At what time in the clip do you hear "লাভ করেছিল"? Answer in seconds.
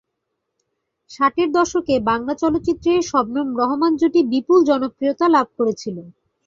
5.35-5.97